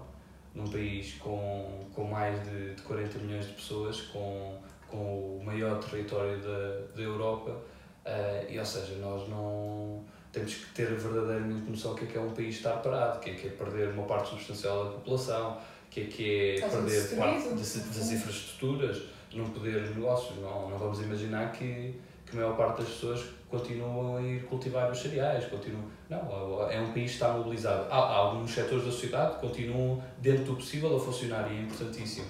[0.54, 4.60] num país com, com mais de, de 40 milhões de pessoas, com
[4.92, 10.66] com o maior território da, da Europa, uh, e ou seja, nós não temos que
[10.74, 13.52] ter verdadeiramente noção que é que é um país estar parado, que é que é
[13.52, 15.58] perder uma parte substancial da população,
[15.90, 20.38] que é que é perder parte das, das infraestruturas, não poder negócios.
[20.40, 24.90] Não, não vamos imaginar que, que a maior parte das pessoas continuam a ir cultivar
[24.90, 25.84] os cereais, continuam.
[26.10, 27.88] Não, é um país que está mobilizado.
[27.92, 31.62] Há, há alguns setores da sociedade que continuam, dentro do possível, a funcionar e é
[31.62, 32.28] importantíssimo.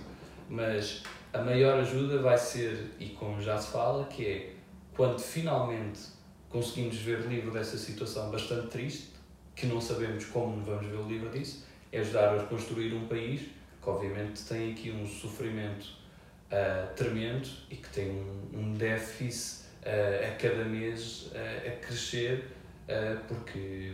[0.50, 4.54] Mas a maior ajuda vai ser, e como já se fala, que é
[4.96, 6.02] quando finalmente
[6.50, 9.10] conseguimos ver livre dessa situação bastante triste,
[9.56, 13.42] que não sabemos como vamos ver livre disso, é ajudar a reconstruir um país
[13.82, 15.86] que obviamente tem aqui um sofrimento
[16.52, 22.48] uh, tremendo e que tem um, um déficit uh, a cada mês uh, a crescer
[23.28, 23.94] porque,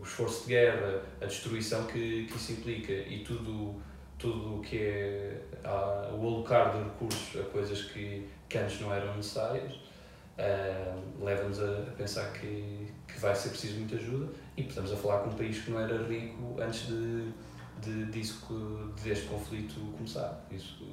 [0.00, 3.80] o esforço de guerra, a destruição que, que isso implica e tudo
[4.22, 8.94] tudo o que é uh, o alocar de recursos a coisas que, que antes não
[8.94, 14.62] eram necessárias uh, leva-nos a, a, pensar que, que vai ser preciso muita ajuda e
[14.62, 17.32] estamos a falar com um país que não era rico antes de,
[17.80, 20.46] de, disso, deste conflito começar.
[20.52, 20.86] Isso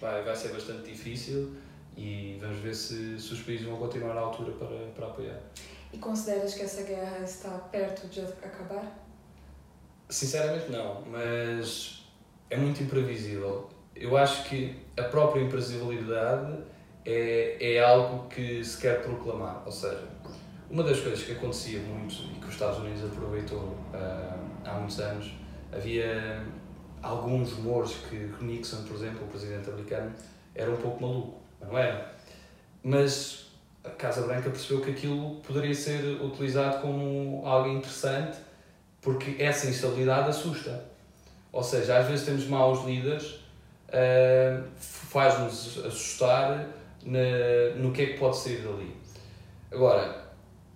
[0.00, 1.56] vai, vai ser bastante difícil
[1.96, 5.40] e vamos ver se, se os países vão continuar à altura para, para apoiar.
[5.92, 9.04] E consideras que essa guerra está perto de acabar?
[10.08, 12.05] Sinceramente não, mas
[12.50, 13.68] é muito imprevisível.
[13.94, 16.58] Eu acho que a própria imprevisibilidade
[17.04, 19.62] é, é algo que se quer proclamar.
[19.64, 20.02] Ou seja,
[20.68, 24.98] uma das coisas que acontecia muito e que os Estados Unidos aproveitou uh, há muitos
[25.00, 25.32] anos,
[25.72, 26.44] havia
[27.02, 30.12] alguns rumores que Nixon, por exemplo, o presidente americano,
[30.54, 32.12] era um pouco maluco, não era?
[32.82, 33.46] Mas
[33.84, 38.38] a Casa Branca percebeu que aquilo poderia ser utilizado como algo interessante
[39.00, 40.95] porque essa instabilidade assusta.
[41.56, 43.30] Ou seja, às vezes temos maus líderes,
[43.88, 46.66] uh, faz-nos assustar
[47.02, 47.18] na,
[47.76, 48.94] no que é que pode sair dali.
[49.72, 50.22] Agora,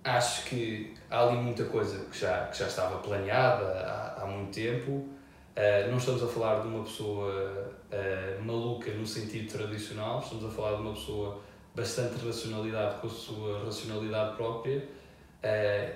[0.03, 4.55] acho que há ali muita coisa que já, que já estava planeada há, há muito
[4.55, 4.91] tempo.
[4.91, 10.49] Uh, não estamos a falar de uma pessoa uh, maluca no sentido tradicional, estamos a
[10.49, 11.39] falar de uma pessoa
[11.75, 15.95] bastante racionalidade com a sua racionalidade própria, uh,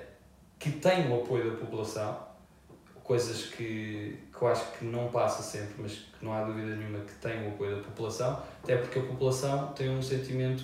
[0.60, 2.25] que tem o apoio da população,
[3.06, 7.00] coisas que, que eu acho que não passa sempre, mas que não há dúvida nenhuma
[7.00, 10.64] que tem o apoio da população, até porque a população tem um sentimento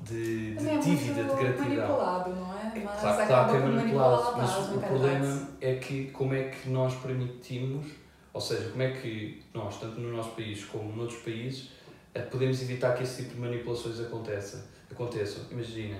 [0.00, 1.68] de, de é dívida, de gratidão.
[1.68, 2.82] manipulado, não é?
[2.84, 6.94] Mas claro, claro que é manipulado, mas o problema é que como é que nós
[6.96, 7.86] permitimos,
[8.32, 11.70] ou seja, como é que nós, tanto no nosso país como noutros países,
[12.12, 15.44] eh, podemos evitar que esse tipo de manipulações aconteça, aconteçam.
[15.50, 15.96] Imagina,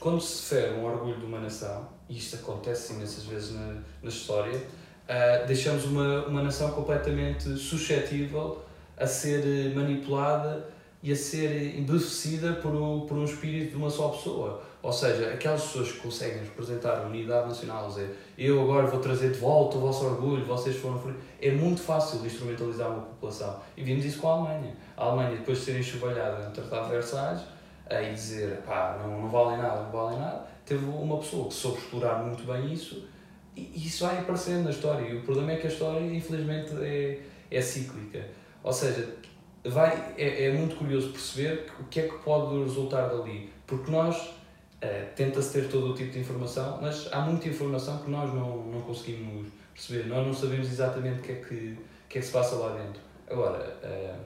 [0.00, 4.08] quando se fere um orgulho de uma nação, e isto acontece imensas vezes na, na
[4.08, 4.60] história,
[5.06, 8.62] eh, deixamos uma, uma nação completamente suscetível
[8.96, 10.66] a ser manipulada
[11.02, 12.72] e a ser embevecida por,
[13.06, 14.62] por um espírito de uma só pessoa.
[14.82, 19.32] Ou seja, aquelas pessoas que conseguem representar a unidade nacional, dizer eu agora vou trazer
[19.32, 21.02] de volta o vosso orgulho, vocês foram.
[21.40, 23.60] É muito fácil instrumentalizar uma população.
[23.76, 24.74] E vimos isso com a Alemanha.
[24.96, 27.42] A Alemanha, depois de ser enxovalhada no Tratado de Versalhes,
[27.90, 31.78] e dizer pá, não, não valem nada, não valem nada, teve uma pessoa que soube
[31.78, 33.06] explorar muito bem isso
[33.56, 35.06] e isso vai aparecendo na história.
[35.06, 37.20] E o problema é que a história, infelizmente, é,
[37.50, 38.24] é cíclica.
[38.62, 39.14] Ou seja,
[39.64, 44.16] vai, é, é muito curioso perceber o que é que pode resultar dali, porque nós
[44.16, 48.64] uh, tenta-se ter todo o tipo de informação, mas há muita informação que nós não,
[48.66, 52.32] não conseguimos perceber, nós não sabemos exatamente o que é que, que, é que se
[52.32, 53.00] passa lá dentro.
[53.30, 54.18] Agora, uh,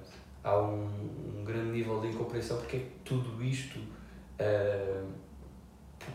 [0.48, 5.06] há um, um, grande nível de incompreensão porque é que tudo isto uh,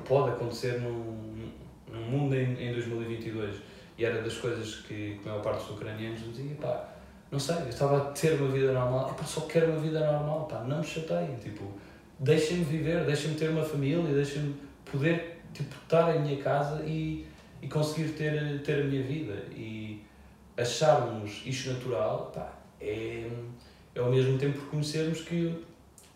[0.06, 1.50] pode acontecer num,
[1.91, 3.58] num mundo em, em 2022
[3.98, 6.89] e era das coisas que, a maior parte dos ucranianos dizia, pá,
[7.32, 10.46] não sei, eu estava a ter uma vida normal, epá, só quero uma vida normal,
[10.46, 11.63] pá, não me chateiem, tipo,
[12.19, 17.26] deixem-me viver, deixem-me ter uma família, deixem-me poder, tipo, estar em minha casa e,
[17.62, 19.34] e conseguir ter, ter a minha vida.
[19.52, 20.04] E
[20.58, 23.30] acharmos isto natural, pá, é,
[23.96, 25.64] é ao mesmo tempo reconhecermos que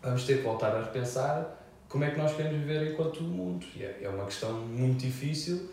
[0.02, 3.64] vamos ter que voltar a repensar como é que nós queremos viver enquanto mundo.
[3.74, 5.68] E é, é uma questão muito difícil,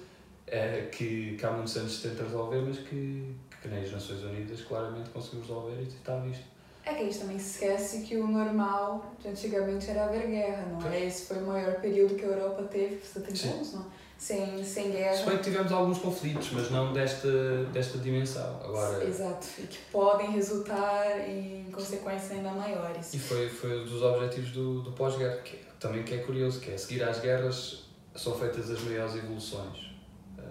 [0.47, 4.23] é, que, que há muitos anos se tenta resolver, mas que, que nem as Nações
[4.23, 6.45] Unidas claramente conseguiu resolver e está visto.
[6.85, 10.87] É que a gente também esquece que o normal de antigamente era haver guerra, não
[10.87, 11.05] é?
[11.05, 13.85] Esse foi o maior período que a Europa teve, por 70 anos, não?
[14.17, 15.25] Sem, sem guerra.
[15.25, 18.59] Bem que tivemos alguns conflitos, mas não desta, desta dimensão.
[18.63, 19.03] Agora...
[19.03, 23.13] Exato, e que podem resultar em consequências ainda maiores.
[23.13, 26.71] E foi, foi um dos objetivos do, do pós-guerra, que também que é curioso, que
[26.71, 27.83] é seguir às guerras
[28.15, 29.95] são feitas as maiores evoluções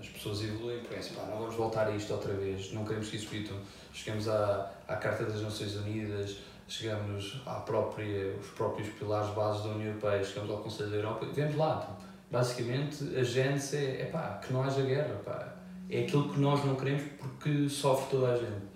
[0.05, 3.17] as pessoas evoluem, pensam, pá, não vamos voltar a isto outra vez, não queremos que
[3.17, 3.57] isso repitam.
[3.93, 6.37] Chegamos à, à Carta das Nações Unidas,
[6.69, 11.27] chegamos à própria, os próprios pilares bases da União Europeia, chegamos ao Conselho da Europa,
[11.33, 11.97] vemos lá.
[12.35, 15.55] Basicamente, a gente é, é pá, que não haja guerra, pá.
[15.89, 18.67] É aquilo que nós não queremos porque sofre toda a gente.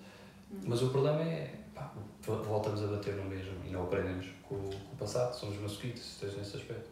[0.63, 1.91] Mas o problema é, pá,
[2.21, 6.55] voltamos a bater no mesmo e não aprendemos com, com o passado, somos masoquistas nesse
[6.55, 6.89] aspecto.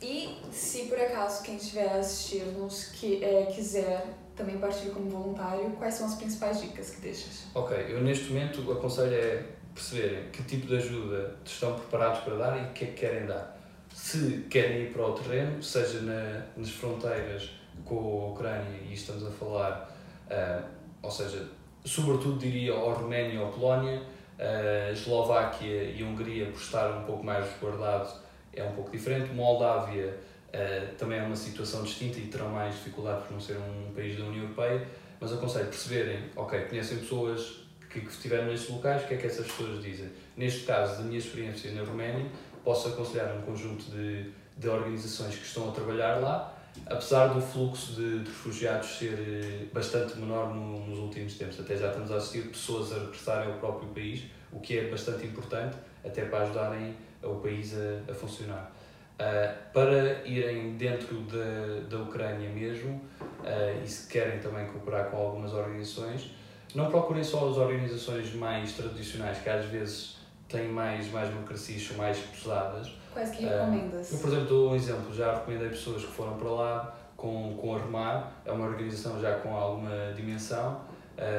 [0.00, 5.94] E se por acaso quem estiver assistindo-nos que, é, quiser também partir como voluntário, quais
[5.94, 7.46] são as principais dicas que deixas?
[7.54, 9.42] Ok, eu neste momento aconselho é
[9.74, 13.26] perceberem que tipo de ajuda estão preparados para dar e o que é que querem
[13.26, 13.55] dar.
[13.96, 17.50] Se querem ir para o terreno, seja na, nas fronteiras
[17.82, 19.90] com a Ucrânia, e estamos a falar,
[20.30, 20.62] uh,
[21.02, 21.48] ou seja,
[21.82, 24.02] sobretudo diria ou Roménia ou Polónia,
[24.38, 28.16] uh, Eslováquia e Hungria por estar um pouco mais resguardados
[28.52, 29.32] é um pouco diferente.
[29.32, 30.14] Moldávia
[30.48, 34.18] uh, também é uma situação distinta e terão mais dificuldade por não ser um país
[34.18, 34.86] da União Europeia,
[35.18, 39.26] mas aconselho perceberem, ok, conhecem pessoas que, que estiveram nestes locais, o que é que
[39.26, 40.10] essas pessoas dizem.
[40.36, 42.26] Neste caso, da minha experiência na Roménia,
[42.66, 46.52] posso aconselhar um conjunto de, de organizações que estão a trabalhar lá,
[46.84, 51.60] apesar do fluxo de, de refugiados ser eh, bastante menor no, nos últimos tempos.
[51.60, 55.24] Até já estamos a assistir pessoas a regressarem ao próprio país, o que é bastante
[55.24, 58.72] importante, até para ajudarem o país a, a funcionar.
[59.14, 65.18] Uh, para irem dentro da, da Ucrânia mesmo, uh, e se querem também cooperar com
[65.18, 66.32] algumas organizações,
[66.74, 70.15] não procurem só as organizações mais tradicionais, que às vezes
[70.48, 72.92] têm mais, mais burocracias, são mais pesadas.
[73.12, 74.10] Quais que recomendas?
[74.10, 75.14] Uh, eu, por exemplo, dou um exemplo.
[75.14, 79.38] Já recomendei pessoas que foram para lá com, com a Remar, é uma organização já
[79.38, 80.80] com alguma dimensão.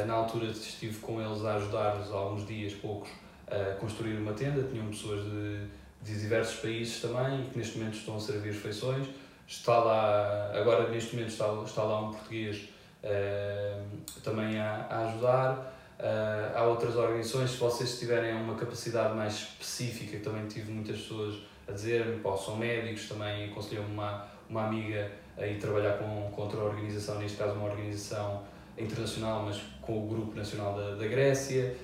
[0.07, 3.09] na altura estive com eles a ajudar-los alguns dias, poucos,
[3.47, 5.67] a construir uma tenda, tinham pessoas de,
[6.01, 9.07] de diversos países também que neste momento estão a servir refeições.
[9.47, 12.67] Está lá, agora neste momento está, está lá um português
[13.03, 15.73] uh, também a, a ajudar.
[15.99, 21.39] Uh, há outras organizações, se vocês tiverem uma capacidade mais específica, também tive muitas pessoas
[21.67, 26.61] a dizer-me, são médicos, também aconselhou-me uma, uma amiga a ir trabalhar com, com outra
[26.61, 28.43] organização, neste caso uma organização
[28.77, 31.75] internacional, mas com o Grupo Nacional da, da Grécia,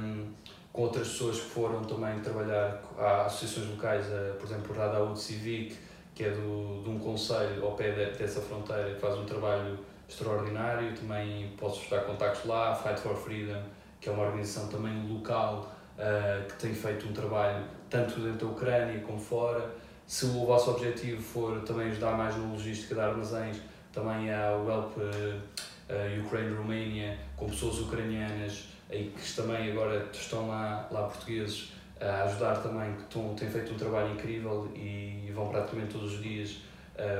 [0.00, 0.32] um,
[0.72, 4.06] com outras pessoas que foram também trabalhar, há associações locais,
[4.38, 5.76] por exemplo, o Radaúd Civic,
[6.14, 9.78] que é do, de um conselho ao pé de, dessa fronteira, que faz um trabalho
[10.08, 13.62] extraordinário, também posso dar contactos lá, Fight for Freedom,
[14.00, 18.52] que é uma organização também local, uh, que tem feito um trabalho tanto dentro da
[18.52, 19.74] Ucrânia como fora.
[20.06, 23.58] Se o vosso objetivo for também ajudar mais na logística de armazéns,
[23.92, 30.48] também há o Help uh, Ukraine Romania, com pessoas ucranianas aí que também agora estão
[30.48, 35.48] lá, lá portugueses a ajudar também, que estão, têm feito um trabalho incrível e vão
[35.48, 36.58] praticamente todos os dias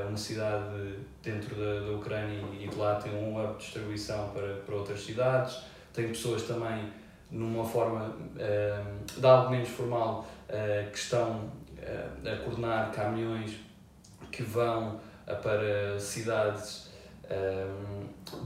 [0.09, 4.55] uma cidade dentro da, da Ucrânia e de lá tem um hub de distribuição para,
[4.55, 5.59] para outras cidades.
[5.93, 6.91] Tem pessoas também
[7.31, 13.57] numa forma uh, de algo menos formal uh, que estão uh, a coordenar caminhões
[14.31, 16.87] que vão para cidades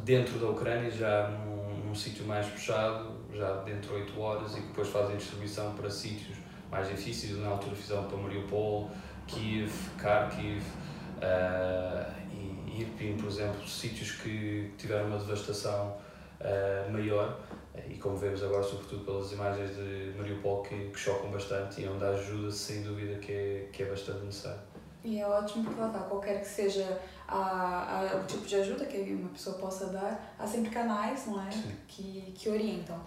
[0.02, 4.62] dentro da Ucrânia, já num, num sítio mais fechado, já dentro de 8 horas, e
[4.62, 6.38] que depois fazem distribuição para sítios
[6.70, 7.36] mais difíceis.
[7.36, 8.90] Na altura fizeram para Mariupol,
[9.26, 10.62] Kiev, Kharkiv
[12.32, 15.96] e Irpin, por exemplo, sítios que tiveram uma devastação
[16.90, 17.38] maior
[17.88, 22.04] e como vemos agora, sobretudo pelas imagens de Mariupol, que, que chocam bastante e onde
[22.04, 24.60] a ajuda, sem dúvida, que é, que é bastante necessário.
[25.02, 28.84] E é ótimo porque lá está, qualquer que seja a, a, o tipo de ajuda
[28.84, 31.50] que uma pessoa possa dar, há sempre canais, não é?
[31.88, 33.00] Que, que orientam.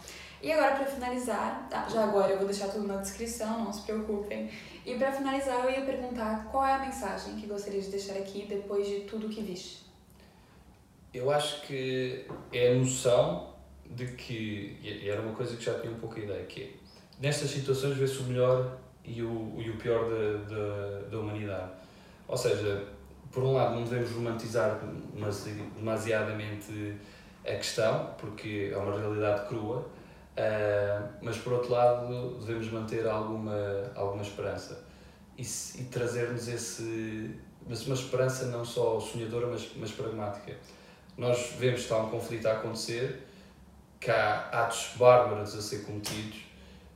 [0.44, 3.84] E agora, para finalizar, tá, já agora eu vou deixar tudo na descrição, não se
[3.84, 4.52] preocupem.
[4.86, 8.46] E para finalizar, eu ia perguntar qual é a mensagem que gostaria de deixar aqui
[8.46, 9.84] depois de tudo que viste?
[11.14, 13.54] Eu acho que é a noção
[13.90, 16.70] de que, e era uma coisa que já tinha um pouco a ideia, que é,
[17.22, 21.72] nestas situações vê-se o melhor e o, e o pior da, da humanidade.
[22.28, 22.86] Ou seja,
[23.32, 24.78] por um lado não devemos romantizar
[25.78, 26.98] demasiadamente
[27.46, 29.88] a questão, porque é uma realidade crua,
[30.38, 34.84] uh, mas por outro lado devemos manter alguma, alguma esperança
[35.38, 40.56] e, e trazer-nos esse mas uma esperança não só sonhadora, mas, mas pragmática.
[41.18, 43.26] Nós vemos que está um conflito a acontecer
[44.00, 46.42] que há atos bárbaros a ser cometidos,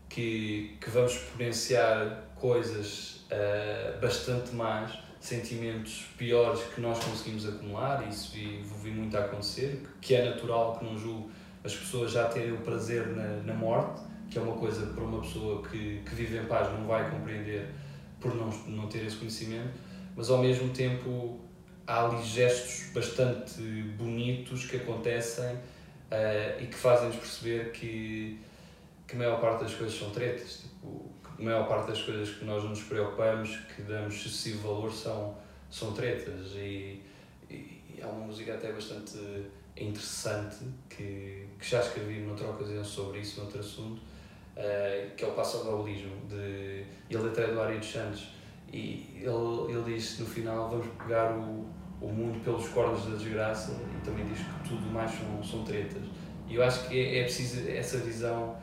[0.10, 8.10] que, que vamos exponenciar coisas uh, bastante más, sentimentos piores que nós conseguimos acumular, e
[8.10, 11.32] isso vi, vi muito a acontecer, que é natural que não julgo
[11.68, 14.02] as pessoas já terem o prazer na, na morte,
[14.32, 17.68] que é uma coisa para uma pessoa que, que vive em paz não vai compreender
[18.20, 19.74] por não, não ter esse conhecimento,
[20.16, 21.40] mas ao mesmo tempo
[21.86, 23.62] há ali gestos bastante
[23.98, 28.40] bonitos que acontecem uh, e que fazem-nos perceber que,
[29.06, 30.62] que a maior parte das coisas são tretas.
[30.62, 31.06] Tipo,
[31.38, 35.36] a maior parte das coisas que nós nos preocupamos, que damos excessivo valor, são,
[35.70, 36.54] são tretas.
[36.56, 37.04] E,
[37.50, 39.18] e, e há uma música até bastante
[39.84, 40.58] interessante
[40.90, 44.02] que, que já escrevi noutra ocasião sobre isso, noutro assunto,
[44.56, 47.92] uh, que é o Passo ao Baulismo, de, e a letra é do Ari dos
[47.92, 48.30] Santos.
[48.72, 51.66] E ele, ele diz no final: vamos pegar o,
[52.02, 56.04] o mundo pelos cornos da desgraça e também diz que tudo mais são, são tretas.
[56.48, 58.56] E eu acho que é, é preciso essa visão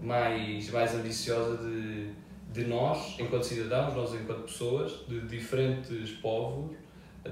[0.00, 2.10] mais, mais ambiciosa de,
[2.52, 6.76] de nós, enquanto cidadãos, nós enquanto pessoas, de diferentes povos,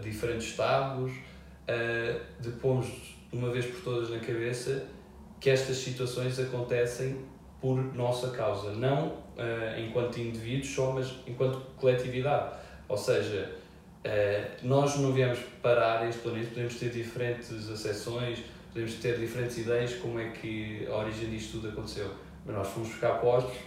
[0.00, 1.12] diferentes estados,
[2.40, 4.86] de pormos uma vez por todas na cabeça
[5.38, 7.18] que estas situações acontecem
[7.60, 9.18] por nossa causa, não
[9.78, 12.56] enquanto indivíduos só, mas enquanto coletividade.
[12.88, 13.50] Ou seja,
[14.00, 18.38] Uh, nós não viemos parar este planeta, podemos ter diferentes acessões,
[18.72, 22.10] podemos ter diferentes ideias como é que a origem disto tudo aconteceu.
[22.46, 23.58] Mas nós fomos buscar postos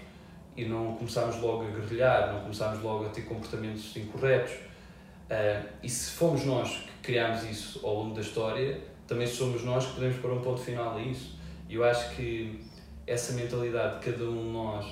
[0.57, 4.53] e não começámos logo a guerrilhar, não começámos logo a ter comportamentos incorretos.
[4.53, 9.85] Uh, e se fomos nós que criámos isso ao longo da história, também somos nós
[9.85, 11.37] que podemos pôr um ponto final a isso.
[11.69, 12.59] E eu acho que
[13.05, 14.85] essa mentalidade de cada um de nós,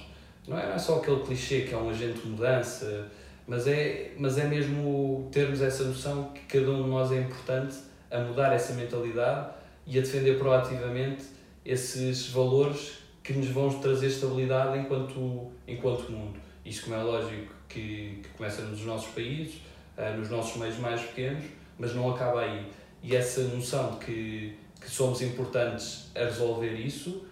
[0.48, 3.10] não é, é só aquele clichê que é um agente de mudança,
[3.48, 7.76] mas é, mas é mesmo termos essa noção que cada um de nós é importante
[8.10, 9.50] a mudar essa mentalidade
[9.86, 11.26] e a defender proativamente
[11.66, 16.40] esses valores que nos vão trazer estabilidade enquanto, enquanto mundo.
[16.66, 19.62] Isto, como é lógico, que, que começa nos nossos países,
[19.98, 21.44] uh, nos nossos meios mais pequenos,
[21.78, 22.66] mas não acaba aí.
[23.04, 27.26] E essa noção que, que somos importantes a resolver isso,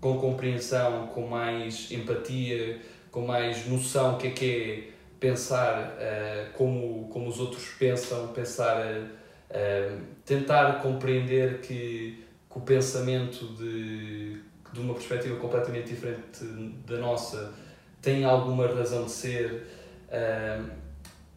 [0.00, 6.52] com compreensão, com mais empatia, com mais noção do que é que é pensar uh,
[6.52, 14.40] como, como os outros pensam, pensar, uh, tentar compreender que, que o pensamento de,
[14.72, 16.44] de uma perspectiva completamente diferente
[16.86, 17.52] da nossa
[18.00, 19.66] têm alguma razão de ser.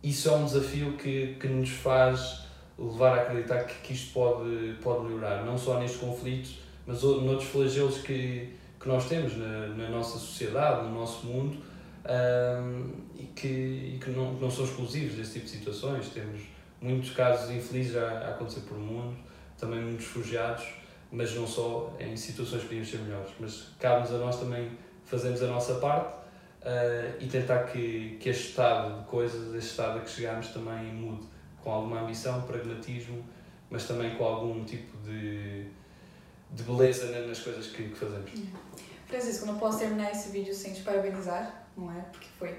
[0.03, 2.45] Isso é um desafio que, que nos faz
[2.81, 7.49] levar a acreditar que, que isto pode, pode melhorar, não só nestes conflitos, mas noutros
[7.49, 11.57] flagelos que, que nós temos na, na nossa sociedade, no nosso mundo,
[12.03, 16.09] um, e que, e que não, não são exclusivos desse tipo de situações.
[16.09, 16.41] Temos
[16.81, 19.15] muitos casos infelizes a, a acontecer por mundo,
[19.57, 20.65] também muitos refugiados,
[21.11, 23.31] mas não só em situações que podíamos ser melhores.
[23.39, 24.71] Mas cabe-nos a nós também
[25.05, 26.15] fazermos a nossa parte
[26.61, 30.85] uh, e tentar que, que este estado de coisas, este estado a que chegamos também
[30.93, 31.27] mude,
[31.63, 33.23] com alguma ambição, pragmatismo,
[33.69, 35.65] mas também com algum tipo de,
[36.51, 38.31] de beleza nas coisas que, que fazemos.
[39.07, 42.01] Francisco, não posso terminar esse vídeo sem te parabenizar, não é?
[42.11, 42.55] Porque foi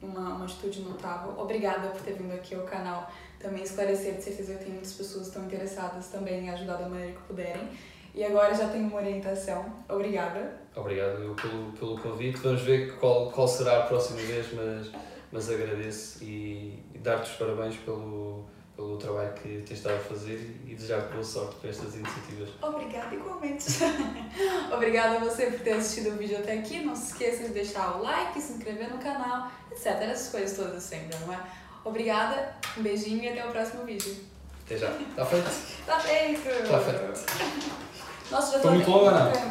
[0.00, 1.38] uma, uma atitude notável.
[1.38, 5.24] Obrigada por ter vindo aqui ao canal também esclarecer, de certeza que tem muitas pessoas
[5.24, 7.68] que estão interessadas também em ajudar da maneira que puderem.
[8.14, 9.64] E agora já tenho uma orientação.
[9.88, 10.58] Obrigada.
[10.74, 12.38] Obrigado pelo, pelo convite.
[12.38, 14.90] Vamos ver qual, qual será a próxima vez, mas,
[15.32, 20.60] mas agradeço e, e dar-te os parabéns pelo, pelo trabalho que tens estado a fazer
[20.66, 22.50] e desejar-te boa sorte com estas iniciativas.
[22.62, 23.64] Obrigada, igualmente.
[24.72, 26.84] Obrigada a você por ter assistido o vídeo até aqui.
[26.84, 29.86] Não se esqueça de deixar o like, se inscrever no canal, etc.
[29.86, 31.40] Essas coisas todas sempre, não é?
[31.84, 34.16] Obrigada, um beijinho e até o próximo vídeo.
[34.64, 34.90] Até já.
[35.14, 35.48] Tá feito?
[35.86, 36.68] tá feito!
[36.68, 37.86] Tá feito.
[38.30, 39.46] Nossa, já tô muito longa, não?